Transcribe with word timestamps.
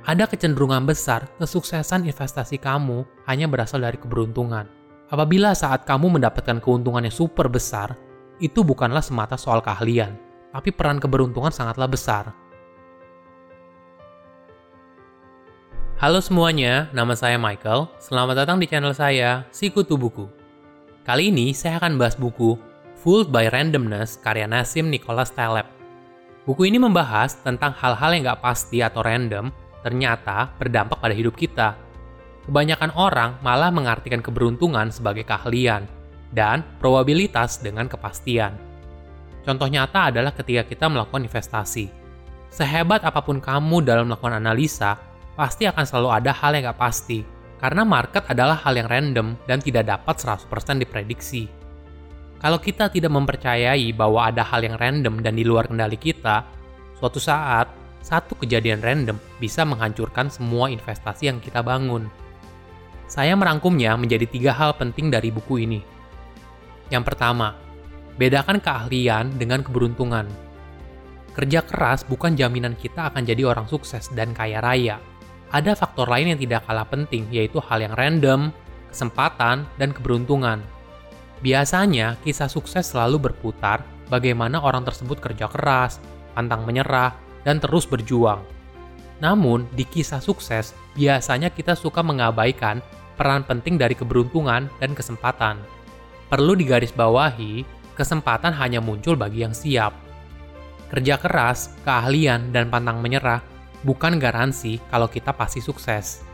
ada 0.00 0.24
kecenderungan 0.24 0.88
besar 0.88 1.28
kesuksesan 1.36 2.08
investasi 2.08 2.56
kamu 2.56 3.04
hanya 3.28 3.44
berasal 3.44 3.84
dari 3.84 4.00
keberuntungan. 4.00 4.64
Apabila 5.12 5.52
saat 5.52 5.84
kamu 5.84 6.16
mendapatkan 6.16 6.62
keuntungan 6.62 7.04
yang 7.04 7.12
super 7.12 7.50
besar, 7.50 7.98
itu 8.40 8.64
bukanlah 8.64 9.04
semata 9.04 9.36
soal 9.36 9.60
keahlian, 9.60 10.16
tapi 10.54 10.72
peran 10.72 11.02
keberuntungan 11.02 11.52
sangatlah 11.52 11.90
besar. 11.90 12.32
Halo 16.00 16.24
semuanya, 16.24 16.88
nama 16.96 17.12
saya 17.12 17.36
Michael. 17.36 17.92
Selamat 18.00 18.46
datang 18.46 18.56
di 18.56 18.64
channel 18.64 18.96
saya, 18.96 19.44
Sikutu 19.52 20.00
Buku. 20.00 20.24
Kali 21.04 21.28
ini 21.28 21.52
saya 21.52 21.76
akan 21.76 22.00
bahas 22.00 22.16
buku 22.16 22.56
Fooled 23.04 23.28
by 23.28 23.52
Randomness 23.52 24.16
karya 24.16 24.48
Nassim 24.48 24.88
Nicholas 24.88 25.28
Taleb. 25.28 25.68
Buku 26.48 26.72
ini 26.72 26.80
membahas 26.80 27.36
tentang 27.44 27.76
hal-hal 27.76 28.16
yang 28.16 28.32
gak 28.32 28.40
pasti 28.40 28.80
atau 28.80 29.04
random 29.04 29.52
ternyata 29.80 30.52
berdampak 30.56 31.00
pada 31.00 31.14
hidup 31.16 31.36
kita. 31.36 31.76
Kebanyakan 32.48 32.92
orang 32.96 33.36
malah 33.44 33.68
mengartikan 33.68 34.24
keberuntungan 34.24 34.88
sebagai 34.90 35.22
keahlian 35.28 35.84
dan 36.32 36.64
probabilitas 36.78 37.60
dengan 37.60 37.86
kepastian. 37.86 38.56
Contoh 39.44 39.68
nyata 39.68 40.12
adalah 40.12 40.32
ketika 40.36 40.66
kita 40.68 40.86
melakukan 40.88 41.24
investasi. 41.24 41.88
Sehebat 42.50 43.06
apa 43.06 43.22
pun 43.22 43.38
kamu 43.38 43.86
dalam 43.86 44.10
melakukan 44.10 44.42
analisa, 44.42 44.98
pasti 45.38 45.64
akan 45.64 45.84
selalu 45.86 46.08
ada 46.10 46.34
hal 46.34 46.52
yang 46.52 46.74
gak 46.74 46.80
pasti, 46.82 47.22
karena 47.62 47.86
market 47.86 48.26
adalah 48.26 48.58
hal 48.58 48.74
yang 48.74 48.90
random 48.90 49.38
dan 49.46 49.62
tidak 49.62 49.86
dapat 49.86 50.18
100% 50.18 50.82
diprediksi. 50.82 51.46
Kalau 52.40 52.56
kita 52.56 52.88
tidak 52.88 53.12
mempercayai 53.12 53.92
bahwa 53.92 54.32
ada 54.32 54.40
hal 54.40 54.64
yang 54.64 54.80
random 54.80 55.20
dan 55.20 55.36
di 55.36 55.44
luar 55.44 55.68
kendali 55.68 56.00
kita, 56.00 56.42
suatu 56.96 57.20
saat 57.20 57.68
satu 58.00 58.36
kejadian 58.36 58.80
random 58.80 59.16
bisa 59.38 59.62
menghancurkan 59.62 60.32
semua 60.32 60.72
investasi 60.72 61.28
yang 61.28 61.38
kita 61.38 61.60
bangun. 61.60 62.08
Saya 63.10 63.34
merangkumnya 63.34 63.98
menjadi 63.98 64.26
tiga 64.26 64.52
hal 64.54 64.74
penting 64.78 65.10
dari 65.10 65.34
buku 65.34 65.66
ini. 65.66 65.80
Yang 66.90 67.14
pertama, 67.14 67.58
bedakan 68.18 68.58
keahlian 68.58 69.34
dengan 69.38 69.62
keberuntungan. 69.62 70.26
Kerja 71.30 71.62
keras 71.62 72.02
bukan 72.02 72.34
jaminan 72.34 72.74
kita 72.74 73.10
akan 73.10 73.22
jadi 73.22 73.46
orang 73.46 73.70
sukses 73.70 74.10
dan 74.14 74.34
kaya 74.34 74.58
raya. 74.58 74.98
Ada 75.50 75.74
faktor 75.74 76.06
lain 76.06 76.34
yang 76.34 76.40
tidak 76.42 76.66
kalah 76.66 76.86
penting, 76.86 77.26
yaitu 77.30 77.58
hal 77.58 77.82
yang 77.82 77.94
random, 77.94 78.54
kesempatan, 78.90 79.66
dan 79.78 79.90
keberuntungan. 79.90 80.62
Biasanya, 81.42 82.18
kisah 82.22 82.46
sukses 82.46 82.86
selalu 82.86 83.30
berputar 83.30 83.82
bagaimana 84.10 84.62
orang 84.62 84.86
tersebut 84.86 85.18
kerja 85.18 85.50
keras, 85.50 85.98
pantang 86.34 86.62
menyerah, 86.66 87.14
dan 87.44 87.62
terus 87.62 87.88
berjuang. 87.88 88.42
Namun, 89.20 89.68
di 89.76 89.84
kisah 89.84 90.20
sukses, 90.20 90.72
biasanya 90.96 91.52
kita 91.52 91.76
suka 91.76 92.00
mengabaikan 92.00 92.80
peran 93.20 93.44
penting 93.44 93.76
dari 93.76 93.92
keberuntungan 93.92 94.72
dan 94.80 94.90
kesempatan. 94.96 95.60
Perlu 96.32 96.56
digarisbawahi, 96.56 97.68
kesempatan 97.92 98.56
hanya 98.56 98.80
muncul 98.80 99.12
bagi 99.12 99.44
yang 99.44 99.52
siap. 99.52 99.92
Kerja 100.88 101.20
keras, 101.20 101.76
keahlian, 101.84 102.48
dan 102.50 102.72
pantang 102.72 103.04
menyerah 103.04 103.44
bukan 103.84 104.16
garansi 104.16 104.80
kalau 104.88 105.06
kita 105.06 105.36
pasti 105.36 105.60
sukses. 105.60 106.24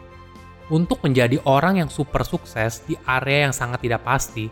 Untuk 0.67 1.03
menjadi 1.03 1.39
orang 1.47 1.79
yang 1.83 1.91
super 1.91 2.27
sukses 2.27 2.83
di 2.87 2.99
area 3.07 3.51
yang 3.51 3.55
sangat 3.55 3.83
tidak 3.87 4.03
pasti, 4.03 4.51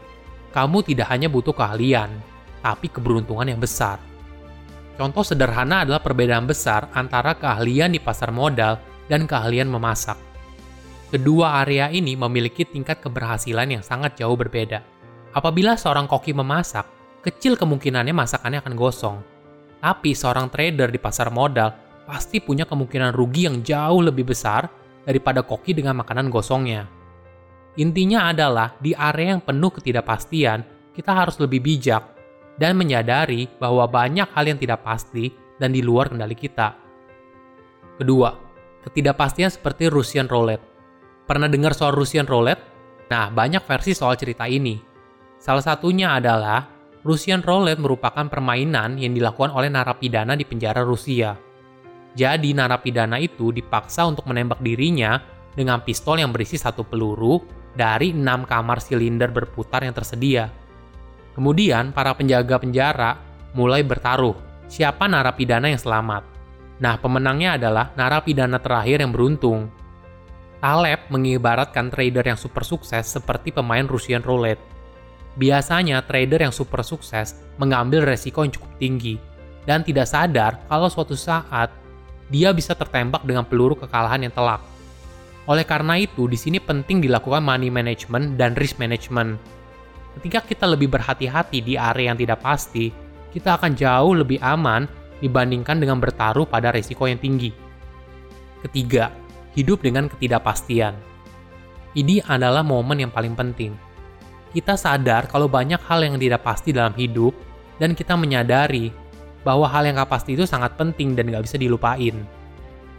kamu 0.55 0.87
tidak 0.87 1.11
hanya 1.11 1.27
butuh 1.27 1.51
keahlian, 1.51 2.11
tapi 2.63 2.87
keberuntungan 2.87 3.51
yang 3.51 3.59
besar. 3.59 3.99
Contoh 4.95 5.27
sederhana 5.27 5.83
adalah 5.83 5.99
perbedaan 5.99 6.47
besar 6.47 6.87
antara 6.95 7.35
keahlian 7.35 7.91
di 7.91 7.99
pasar 7.99 8.31
modal 8.31 8.79
dan 9.11 9.27
keahlian 9.27 9.67
memasak. 9.67 10.15
Kedua 11.11 11.63
area 11.63 11.91
ini 11.91 12.15
memiliki 12.15 12.63
tingkat 12.63 13.03
keberhasilan 13.03 13.67
yang 13.71 13.83
sangat 13.83 14.19
jauh 14.19 14.39
berbeda. 14.39 14.83
Apabila 15.35 15.75
seorang 15.75 16.07
koki 16.07 16.31
memasak, 16.31 16.87
kecil 17.27 17.59
kemungkinannya 17.59 18.15
masakannya 18.15 18.63
akan 18.63 18.75
gosong. 18.79 19.17
Tapi 19.83 20.15
seorang 20.15 20.47
trader 20.49 20.89
di 20.95 21.03
pasar 21.03 21.29
modal 21.35 21.75
pasti 22.07 22.39
punya 22.39 22.63
kemungkinan 22.63 23.11
rugi 23.11 23.51
yang 23.51 23.67
jauh 23.67 23.99
lebih 23.99 24.31
besar 24.31 24.71
daripada 25.03 25.43
koki 25.43 25.75
dengan 25.75 25.99
makanan 25.99 26.31
gosongnya. 26.31 26.87
Intinya 27.83 28.31
adalah 28.31 28.79
di 28.79 28.95
area 28.95 29.35
yang 29.35 29.43
penuh 29.43 29.75
ketidakpastian, 29.75 30.63
kita 30.95 31.11
harus 31.11 31.43
lebih 31.43 31.59
bijak 31.59 32.14
dan 32.59 32.79
menyadari 32.79 33.51
bahwa 33.59 33.87
banyak 33.91 34.27
hal 34.31 34.45
yang 34.47 34.59
tidak 34.59 34.87
pasti 34.87 35.35
dan 35.59 35.75
di 35.75 35.83
luar 35.83 36.11
kendali 36.11 36.35
kita. 36.35 36.75
Kedua, 37.99 38.31
ketidakpastian 38.87 39.51
seperti 39.51 39.87
Russian 39.91 40.27
roulette. 40.27 40.63
Pernah 41.25 41.47
dengar 41.47 41.73
soal 41.73 41.95
Russian 41.95 42.27
roulette? 42.27 42.63
Nah, 43.11 43.31
banyak 43.31 43.63
versi 43.63 43.95
soal 43.95 44.19
cerita 44.19 44.45
ini. 44.51 44.77
Salah 45.39 45.63
satunya 45.63 46.17
adalah 46.17 46.67
Russian 47.05 47.45
roulette 47.45 47.85
merupakan 47.85 48.27
permainan 48.27 48.97
yang 48.97 49.13
dilakukan 49.13 49.53
oleh 49.53 49.69
narapidana 49.69 50.35
di 50.35 50.45
penjara 50.49 50.81
Rusia. 50.83 51.37
Jadi 52.15 52.55
narapidana 52.55 53.19
itu 53.19 53.51
dipaksa 53.51 54.07
untuk 54.09 54.25
menembak 54.31 54.63
dirinya 54.63 55.19
dengan 55.53 55.83
pistol 55.85 56.23
yang 56.23 56.31
berisi 56.33 56.57
satu 56.57 56.87
peluru 56.87 57.43
dari 57.75 58.15
enam 58.15 58.47
kamar 58.47 58.79
silinder 58.79 59.35
berputar 59.35 59.83
yang 59.83 59.93
tersedia. 59.93 60.49
Kemudian 61.35 61.91
para 61.91 62.15
penjaga 62.15 62.63
penjara 62.63 63.19
mulai 63.55 63.83
bertaruh 63.83 64.39
siapa 64.71 65.11
narapidana 65.11 65.67
yang 65.71 65.83
selamat. 65.83 66.23
Nah, 66.79 66.99
pemenangnya 66.99 67.59
adalah 67.59 67.91
narapidana 67.95 68.59
terakhir 68.59 69.03
yang 69.03 69.11
beruntung. 69.15 69.71
Taleb 70.59 71.07
mengibaratkan 71.13 71.93
trader 71.93 72.25
yang 72.25 72.41
super 72.41 72.65
sukses 72.65 73.05
seperti 73.05 73.53
pemain 73.53 73.85
Russian 73.85 74.25
roulette. 74.25 74.63
Biasanya 75.35 76.07
trader 76.07 76.47
yang 76.47 76.55
super 76.55 76.81
sukses 76.87 77.37
mengambil 77.59 78.07
resiko 78.07 78.47
yang 78.47 78.55
cukup 78.55 78.71
tinggi 78.79 79.19
dan 79.67 79.83
tidak 79.83 80.07
sadar 80.09 80.63
kalau 80.71 80.87
suatu 80.89 81.19
saat 81.19 81.69
dia 82.33 82.55
bisa 82.55 82.73
tertembak 82.73 83.27
dengan 83.27 83.45
peluru 83.45 83.77
kekalahan 83.77 84.25
yang 84.25 84.33
telak. 84.33 84.63
Oleh 85.45 85.67
karena 85.69 86.01
itu, 86.01 86.25
di 86.25 86.41
sini 86.41 86.57
penting 86.57 87.05
dilakukan 87.05 87.45
money 87.45 87.69
management 87.69 88.41
dan 88.41 88.57
risk 88.57 88.81
management 88.81 89.37
Ketika 90.19 90.41
kita 90.47 90.65
lebih 90.71 90.89
berhati-hati 90.91 91.59
di 91.61 91.75
area 91.75 92.15
yang 92.15 92.19
tidak 92.19 92.41
pasti, 92.43 92.95
kita 93.35 93.59
akan 93.59 93.75
jauh 93.75 94.15
lebih 94.15 94.39
aman 94.39 94.87
dibandingkan 95.19 95.83
dengan 95.83 95.99
bertaruh 95.99 96.47
pada 96.47 96.71
risiko 96.71 97.11
yang 97.11 97.19
tinggi. 97.19 97.51
Ketiga, 98.63 99.11
hidup 99.59 99.83
dengan 99.83 100.07
ketidakpastian. 100.07 100.95
Ini 101.95 102.27
adalah 102.27 102.63
momen 102.63 103.07
yang 103.07 103.13
paling 103.15 103.35
penting. 103.35 103.75
Kita 104.55 104.79
sadar 104.79 105.27
kalau 105.27 105.51
banyak 105.51 105.83
hal 105.83 106.07
yang 106.07 106.17
tidak 106.19 106.47
pasti 106.47 106.71
dalam 106.71 106.95
hidup, 106.95 107.35
dan 107.83 107.95
kita 107.99 108.15
menyadari 108.15 108.95
bahwa 109.43 109.67
hal 109.67 109.83
yang 109.83 109.99
gak 109.99 110.15
pasti 110.15 110.39
itu 110.39 110.47
sangat 110.47 110.79
penting 110.79 111.19
dan 111.19 111.27
gak 111.27 111.43
bisa 111.43 111.59
dilupain. 111.59 112.23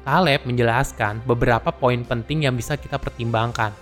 Taleb 0.06 0.46
menjelaskan 0.46 1.24
beberapa 1.26 1.72
poin 1.74 2.04
penting 2.06 2.46
yang 2.46 2.54
bisa 2.54 2.78
kita 2.78 3.00
pertimbangkan. 3.00 3.74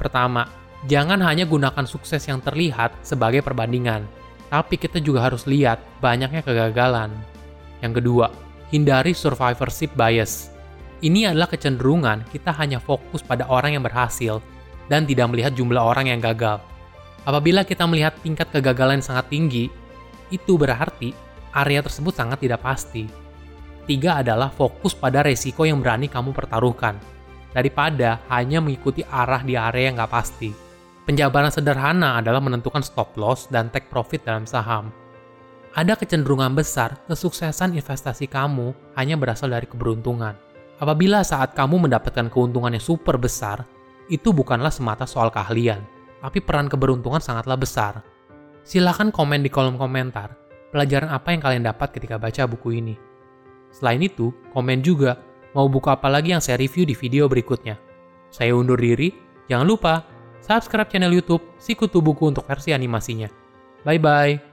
Pertama, 0.00 0.48
Jangan 0.90 1.22
hanya 1.22 1.46
gunakan 1.46 1.86
sukses 1.86 2.26
yang 2.26 2.42
terlihat 2.42 2.90
sebagai 3.06 3.38
perbandingan, 3.46 4.02
tapi 4.50 4.74
kita 4.74 4.98
juga 4.98 5.30
harus 5.30 5.46
lihat 5.46 5.78
banyaknya 6.02 6.42
kegagalan. 6.42 7.14
Yang 7.78 8.02
kedua, 8.02 8.26
hindari 8.74 9.14
survivorship 9.14 9.94
bias. 9.94 10.50
Ini 11.02 11.30
adalah 11.30 11.46
kecenderungan 11.50 12.26
kita 12.30 12.50
hanya 12.58 12.82
fokus 12.82 13.22
pada 13.22 13.46
orang 13.46 13.78
yang 13.78 13.84
berhasil 13.86 14.42
dan 14.90 15.06
tidak 15.06 15.30
melihat 15.30 15.54
jumlah 15.54 15.82
orang 15.82 16.10
yang 16.10 16.18
gagal. 16.18 16.58
Apabila 17.22 17.62
kita 17.62 17.86
melihat 17.86 18.18
tingkat 18.18 18.50
kegagalan 18.50 18.98
yang 18.98 19.06
sangat 19.06 19.30
tinggi, 19.30 19.70
itu 20.34 20.58
berarti 20.58 21.14
area 21.54 21.78
tersebut 21.78 22.10
sangat 22.10 22.42
tidak 22.42 22.62
pasti. 22.62 23.06
Tiga 23.86 24.22
adalah 24.22 24.50
fokus 24.50 24.94
pada 24.94 25.22
resiko 25.22 25.62
yang 25.66 25.82
berani 25.82 26.06
kamu 26.06 26.34
pertaruhkan, 26.34 26.98
daripada 27.50 28.22
hanya 28.30 28.58
mengikuti 28.58 29.06
arah 29.06 29.42
di 29.42 29.54
area 29.54 29.90
yang 29.90 29.98
nggak 29.98 30.10
pasti. 30.10 30.61
Penjabaran 31.02 31.50
sederhana 31.50 32.22
adalah 32.22 32.38
menentukan 32.38 32.78
stop 32.78 33.18
loss 33.18 33.50
dan 33.50 33.74
take 33.74 33.90
profit 33.90 34.22
dalam 34.22 34.46
saham. 34.46 34.94
Ada 35.74 35.98
kecenderungan 35.98 36.54
besar 36.54 37.00
kesuksesan 37.10 37.74
investasi 37.74 38.30
kamu 38.30 38.70
hanya 38.94 39.18
berasal 39.18 39.50
dari 39.50 39.66
keberuntungan. 39.66 40.38
Apabila 40.78 41.26
saat 41.26 41.58
kamu 41.58 41.88
mendapatkan 41.88 42.30
keuntungan 42.30 42.76
yang 42.76 42.84
super 42.84 43.18
besar, 43.18 43.66
itu 44.06 44.30
bukanlah 44.30 44.70
semata 44.70 45.02
soal 45.08 45.32
keahlian, 45.34 45.82
tapi 46.22 46.38
peran 46.38 46.70
keberuntungan 46.70 47.18
sangatlah 47.18 47.58
besar. 47.58 48.04
Silahkan 48.62 49.10
komen 49.10 49.42
di 49.42 49.50
kolom 49.50 49.74
komentar 49.74 50.38
pelajaran 50.70 51.12
apa 51.12 51.34
yang 51.34 51.42
kalian 51.44 51.64
dapat 51.66 51.92
ketika 51.92 52.16
baca 52.16 52.48
buku 52.48 52.78
ini. 52.78 52.94
Selain 53.74 54.00
itu, 54.00 54.32
komen 54.54 54.80
juga 54.80 55.20
mau 55.52 55.68
buku 55.68 55.90
apa 55.92 56.08
lagi 56.08 56.32
yang 56.32 56.40
saya 56.40 56.56
review 56.62 56.88
di 56.88 56.96
video 56.96 57.28
berikutnya. 57.28 57.76
Saya 58.32 58.56
undur 58.56 58.80
diri, 58.80 59.12
jangan 59.48 59.68
lupa 59.68 60.11
subscribe 60.42 60.90
channel 60.90 61.14
YouTube 61.14 61.42
Sikutu 61.56 62.02
Buku 62.02 62.28
untuk 62.34 62.44
versi 62.44 62.74
animasinya. 62.74 63.30
Bye 63.86 64.02
bye. 64.02 64.51